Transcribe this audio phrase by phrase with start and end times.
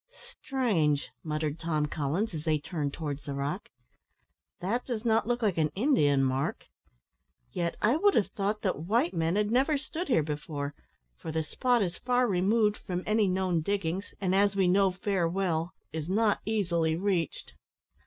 [0.43, 3.69] "Strange!" muttered Tom Collins, as they turned towards the rock;
[4.59, 6.63] "that does not look like an Indian mark;
[7.51, 10.73] yet I would have thought that white men had never stood here before,
[11.19, 15.29] for the spot is far removed from any known diggings, and, as we know fail
[15.29, 17.53] well, is not easily reached."